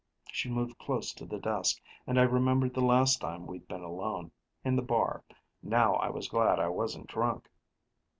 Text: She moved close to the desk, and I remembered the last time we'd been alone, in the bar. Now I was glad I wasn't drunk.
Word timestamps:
She 0.31 0.49
moved 0.49 0.79
close 0.79 1.13
to 1.13 1.27
the 1.27 1.37
desk, 1.37 1.79
and 2.07 2.19
I 2.19 2.23
remembered 2.23 2.73
the 2.73 2.81
last 2.81 3.21
time 3.21 3.45
we'd 3.45 3.67
been 3.67 3.83
alone, 3.83 4.31
in 4.65 4.75
the 4.75 4.81
bar. 4.81 5.23
Now 5.61 5.93
I 5.93 6.09
was 6.09 6.27
glad 6.27 6.57
I 6.57 6.69
wasn't 6.69 7.05
drunk. 7.05 7.47